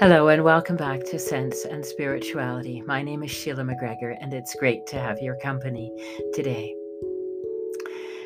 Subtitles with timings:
[0.00, 2.80] Hello, and welcome back to Sense and Spirituality.
[2.86, 5.92] My name is Sheila McGregor, and it's great to have your company
[6.32, 6.74] today.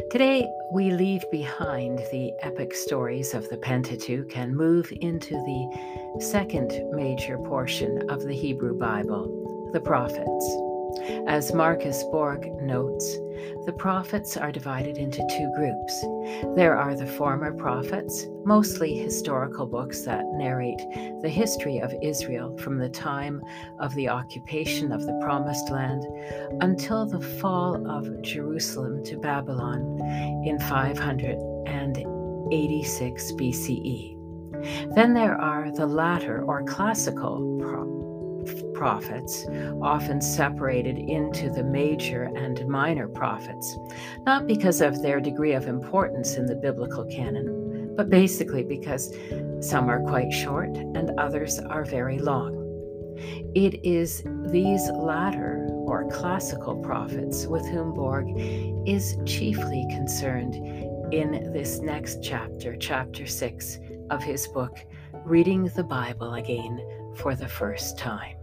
[0.09, 6.71] Today, we leave behind the epic stories of the Pentateuch and move into the second
[6.93, 10.64] major portion of the Hebrew Bible, the prophets.
[11.27, 13.19] As Marcus Borg notes,
[13.67, 16.01] the prophets are divided into two groups.
[16.55, 20.81] There are the former prophets, mostly historical books that narrate
[21.23, 23.43] the history of Israel from the time
[23.81, 26.05] of the occupation of the Promised Land
[26.63, 29.99] until the fall of Jerusalem to Babylon
[30.45, 34.15] in 586 BCE.
[34.95, 38.04] Then there are the latter or classical prophets
[38.75, 39.47] prophets,
[39.83, 43.77] often separated into the major and minor prophets,
[44.27, 49.15] not because of their degree of importance in the biblical canon, but basically because
[49.61, 52.61] some are quite short and others are very long.
[53.55, 58.27] It is these latter or classical prophets with whom Borg
[58.87, 60.55] is chiefly concerned
[61.13, 63.79] in this next chapter, chapter 6
[64.11, 64.77] of his book,
[65.25, 66.85] Reading the Bible Again
[67.17, 68.37] for the First Time.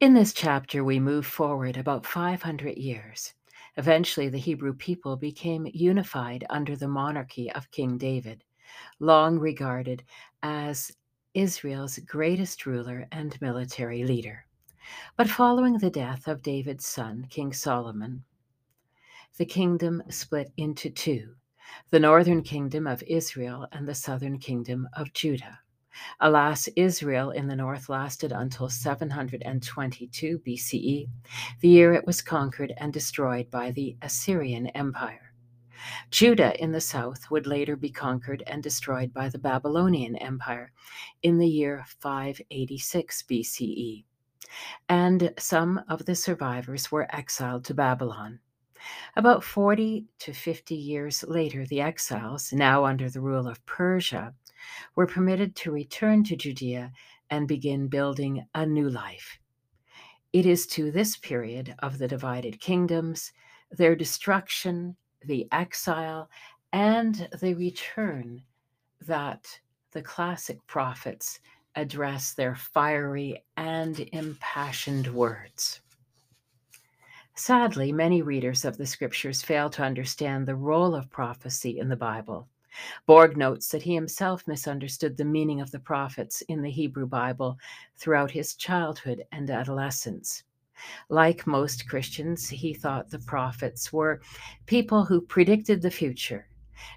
[0.00, 3.32] In this chapter, we move forward about 500 years.
[3.76, 8.44] Eventually, the Hebrew people became unified under the monarchy of King David,
[9.00, 10.04] long regarded
[10.42, 10.92] as
[11.32, 14.46] Israel's greatest ruler and military leader.
[15.16, 18.24] But following the death of David's son, King Solomon,
[19.38, 21.34] the kingdom split into two
[21.90, 25.60] the northern kingdom of Israel and the southern kingdom of Judah.
[26.20, 31.08] Alas, Israel in the north lasted until 722 BCE,
[31.60, 35.32] the year it was conquered and destroyed by the Assyrian Empire.
[36.10, 40.72] Judah in the south would later be conquered and destroyed by the Babylonian Empire
[41.22, 44.04] in the year 586 BCE.
[44.88, 48.40] And some of the survivors were exiled to Babylon.
[49.16, 54.34] About 40 to 50 years later, the exiles, now under the rule of Persia,
[54.94, 56.92] were permitted to return to Judea
[57.30, 59.38] and begin building a new life.
[60.32, 63.32] It is to this period of the divided kingdoms,
[63.70, 66.28] their destruction, the exile,
[66.72, 68.42] and the return
[69.00, 69.60] that
[69.92, 71.38] the classic prophets
[71.76, 75.80] address their fiery and impassioned words.
[77.36, 81.96] Sadly, many readers of the scriptures fail to understand the role of prophecy in the
[81.96, 82.48] Bible.
[83.06, 87.58] Borg notes that he himself misunderstood the meaning of the prophets in the Hebrew Bible
[87.96, 90.44] throughout his childhood and adolescence.
[91.08, 94.20] Like most Christians, he thought the prophets were
[94.66, 96.46] people who predicted the future.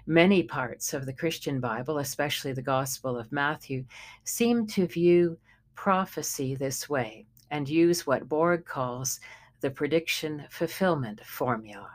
[0.06, 3.84] Many parts of the Christian Bible, especially the Gospel of Matthew,
[4.22, 5.36] seem to view
[5.74, 9.18] prophecy this way and use what Borg calls
[9.60, 11.90] the prediction fulfillment formula.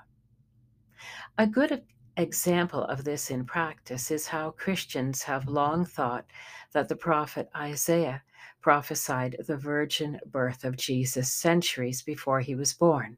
[1.38, 1.84] A good
[2.18, 6.26] example of this in practice is how Christians have long thought
[6.74, 8.22] that the prophet Isaiah
[8.62, 13.18] prophesied the virgin birth of Jesus centuries before he was born.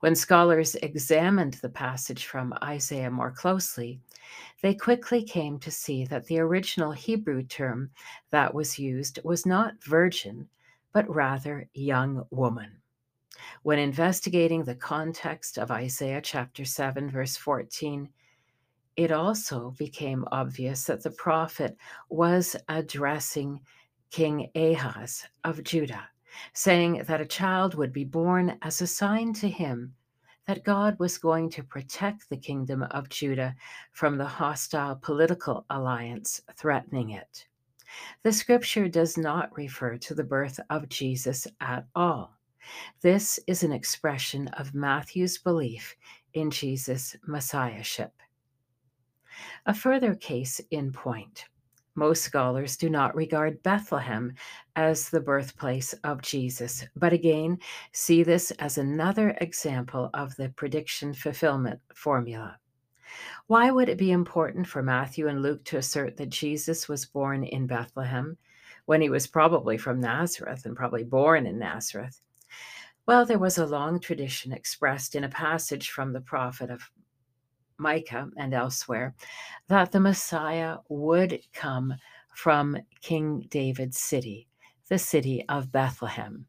[0.00, 4.00] When scholars examined the passage from Isaiah more closely,
[4.62, 7.90] they quickly came to see that the original Hebrew term
[8.30, 10.48] that was used was not virgin,
[10.92, 12.80] but rather young woman.
[13.62, 18.08] When investigating the context of Isaiah chapter 7, verse 14,
[18.96, 21.76] it also became obvious that the prophet
[22.08, 23.60] was addressing
[24.10, 26.08] King Ahaz of Judah,
[26.52, 29.94] saying that a child would be born as a sign to him
[30.46, 33.56] that God was going to protect the kingdom of Judah
[33.92, 37.46] from the hostile political alliance threatening it.
[38.22, 42.36] The scripture does not refer to the birth of Jesus at all.
[43.00, 45.96] This is an expression of Matthew's belief
[46.32, 48.12] in Jesus' messiahship.
[49.66, 51.46] A further case in point
[51.96, 54.34] most scholars do not regard Bethlehem
[54.74, 57.58] as the birthplace of Jesus, but again
[57.92, 62.58] see this as another example of the prediction fulfillment formula.
[63.46, 67.44] Why would it be important for Matthew and Luke to assert that Jesus was born
[67.44, 68.38] in Bethlehem
[68.86, 72.20] when he was probably from Nazareth and probably born in Nazareth?
[73.06, 76.90] Well, there was a long tradition expressed in a passage from the prophet of
[77.76, 79.14] Micah and elsewhere
[79.68, 81.94] that the Messiah would come
[82.34, 84.48] from King David's city,
[84.88, 86.46] the city of Bethlehem.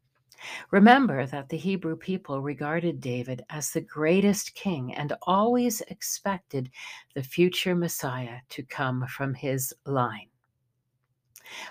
[0.70, 6.70] Remember that the Hebrew people regarded David as the greatest king and always expected
[7.14, 10.28] the future Messiah to come from his line.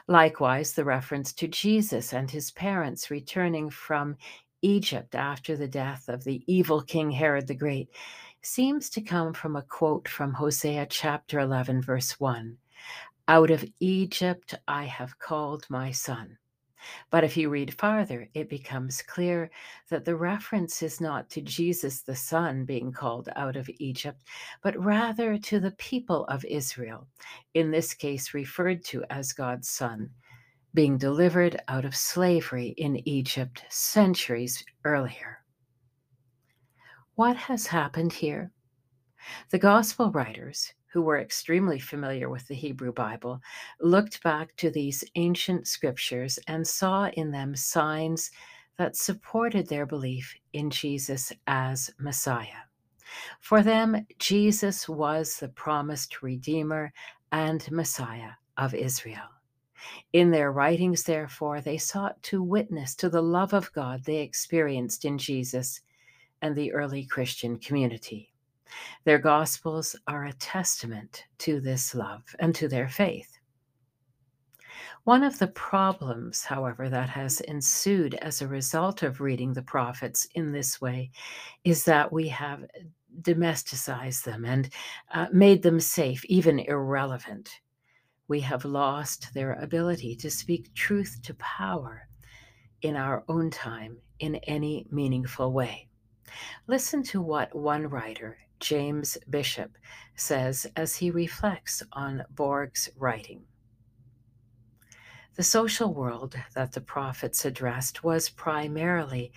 [0.08, 4.16] Likewise, the reference to Jesus and his parents returning from
[4.62, 7.90] Egypt after the death of the evil King Herod the Great
[8.42, 12.58] seems to come from a quote from Hosea chapter 11, verse 1
[13.28, 16.38] Out of Egypt I have called my son.
[17.10, 19.50] But if you read farther, it becomes clear
[19.90, 24.20] that the reference is not to Jesus the Son being called out of Egypt,
[24.62, 27.08] but rather to the people of Israel,
[27.56, 30.12] in this case referred to as God's Son,
[30.76, 35.40] being delivered out of slavery in Egypt centuries earlier.
[37.16, 38.52] What has happened here?
[39.52, 43.40] The Gospel writers, who were extremely familiar with the Hebrew Bible,
[43.80, 48.30] looked back to these ancient scriptures and saw in them signs
[48.78, 52.66] that supported their belief in Jesus as Messiah.
[53.40, 56.92] For them, Jesus was the promised Redeemer
[57.32, 59.30] and Messiah of Israel.
[60.14, 65.06] In their writings, therefore, they sought to witness to the love of God they experienced
[65.06, 65.82] in Jesus
[66.42, 68.32] and the early Christian community.
[69.04, 73.38] Their Gospels are a testament to this love and to their faith.
[75.04, 80.28] One of the problems, however, that has ensued as a result of reading the prophets
[80.34, 81.12] in this way
[81.64, 82.66] is that we have
[83.22, 84.70] domesticized them and
[85.14, 87.62] uh, made them safe, even irrelevant.
[88.28, 92.08] We have lost their ability to speak truth to power
[92.82, 95.88] in our own time in any meaningful way.
[96.68, 99.78] Listen to what one writer James Bishop
[100.16, 103.44] says as he reflects on Borg's writing.
[105.36, 109.34] The social world that the prophets addressed was primarily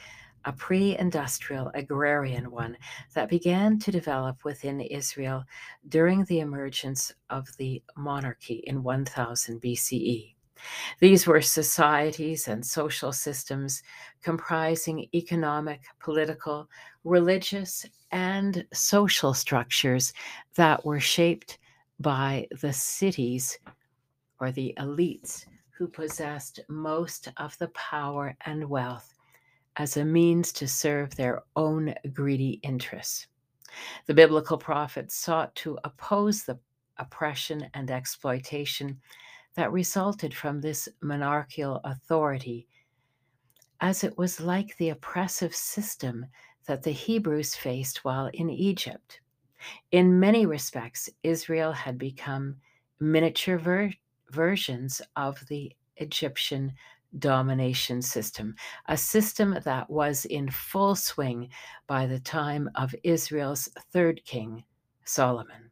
[0.49, 2.75] a pre industrial agrarian one
[3.13, 5.45] that began to develop within Israel
[5.91, 10.35] during the emergence of the monarchy in 1000 BCE.
[11.01, 13.83] These were societies and social systems
[14.23, 16.71] comprising economic, political,
[17.05, 20.15] religious, and social structures
[20.57, 21.59] that were shaped
[22.01, 23.59] by the cities
[24.41, 25.45] or the elites
[25.77, 29.13] who possessed most of the power and wealth
[29.79, 33.29] as a means to serve their own greedy interests.
[34.07, 36.59] The biblical prophets sought to oppose the
[36.99, 39.01] oppression and exploitation
[39.55, 42.67] that resulted from this monarchical authority,
[43.81, 46.27] as it was like the oppressive system
[46.67, 49.21] that the Hebrews faced while in Egypt.
[49.93, 52.57] In many respects, Israel had become
[53.01, 53.93] miniature ver-
[54.31, 56.73] versions of the Egyptian
[57.19, 58.55] domination system,
[58.87, 61.49] a system that was in full swing
[61.87, 64.65] by the time of Israel's third king,
[65.05, 65.71] Solomon.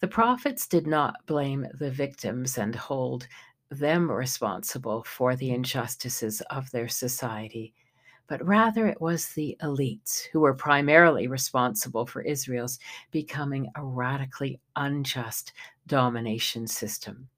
[0.00, 3.26] The prophets did not blame the victims and hold
[3.70, 7.72] them responsible for the injustices of their society,
[8.26, 12.78] but rather it was the elites who were primarily responsible for Israel's
[13.10, 15.52] becoming a radically unjust
[15.86, 17.28] domination system.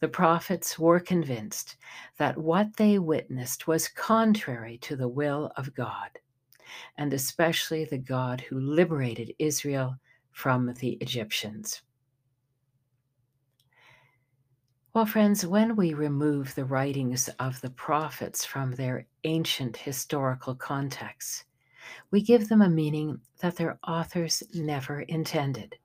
[0.00, 1.76] The prophets were convinced
[2.18, 6.18] that what they witnessed was contrary to the will of God,
[6.96, 9.96] and especially the God who liberated Israel
[10.32, 11.82] from the Egyptians.
[14.92, 21.44] Well, friends, when we remove the writings of the prophets from their ancient historical contexts,
[22.10, 25.76] we give them a meaning that their authors never intended.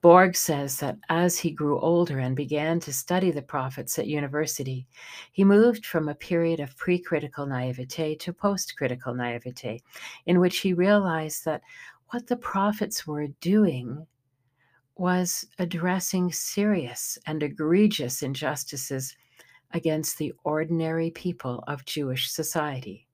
[0.00, 4.86] Borg says that as he grew older and began to study the prophets at university,
[5.32, 9.82] he moved from a period of pre critical naivete to post critical naivete,
[10.26, 11.62] in which he realized that
[12.10, 14.06] what the prophets were doing
[14.96, 19.16] was addressing serious and egregious injustices
[19.72, 23.07] against the ordinary people of Jewish society.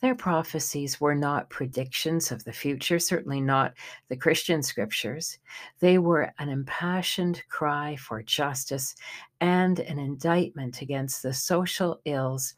[0.00, 3.74] Their prophecies were not predictions of the future, certainly not
[4.08, 5.38] the Christian scriptures.
[5.80, 8.94] They were an impassioned cry for justice
[9.40, 12.54] and an indictment against the social ills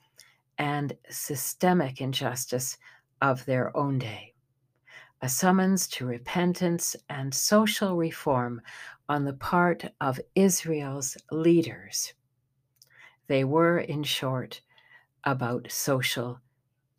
[0.59, 2.79] and systemic injustice
[3.21, 4.33] of their own day
[5.23, 8.61] a summons to repentance and social reform
[9.09, 12.13] on the part of Israel's leaders.
[13.29, 14.61] They were, in short,
[15.23, 16.41] about social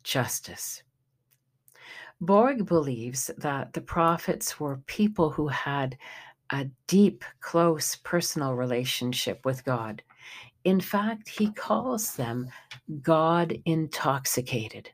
[0.04, 0.82] justice.
[2.20, 5.98] Borg believes that the prophets were people who had
[6.52, 10.02] a deep, close personal relationship with God,
[10.64, 12.48] In fact, he calls them
[13.02, 14.90] God intoxicated.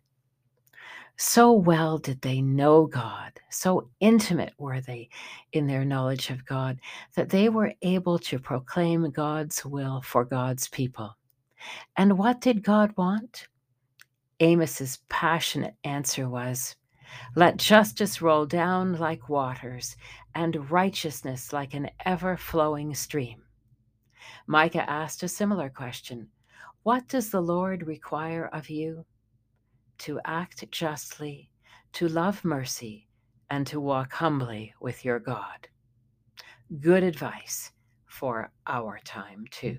[1.16, 5.10] So well did they know God, so intimate were they
[5.52, 6.80] in their knowledge of God,
[7.14, 11.16] that they were able to proclaim God's will for God's people.
[11.96, 13.48] And what did God want?
[14.40, 16.76] Amos's passionate answer was,
[17.36, 19.96] Let justice roll down like waters,
[20.34, 23.42] and righteousness like an ever flowing stream.
[24.46, 26.28] Micah asked a similar question
[26.82, 29.04] What does the Lord require of you?
[29.98, 31.50] to act justly,
[31.92, 33.06] to love mercy,
[33.50, 35.68] and to walk humbly with your God.
[36.80, 37.72] Good advice
[38.06, 39.78] for our time, too.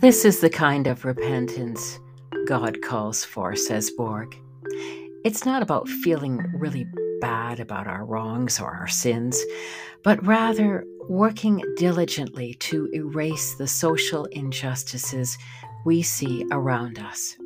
[0.00, 2.00] This is the kind of repentance
[2.46, 4.34] God calls for, says Borg.
[5.26, 6.86] It's not about feeling really
[7.20, 9.38] bad about our wrongs or our sins,
[10.02, 15.36] but rather working diligently to erase the social injustices
[15.84, 17.36] we see around us.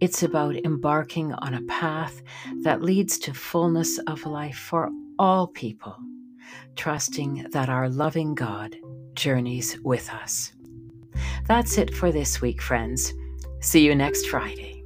[0.00, 2.22] It's about embarking on a path
[2.62, 5.98] that leads to fullness of life for all people,
[6.76, 8.74] trusting that our loving God
[9.14, 10.54] journeys with us.
[11.46, 13.14] That's it for this week, friends.
[13.60, 14.77] See you next Friday.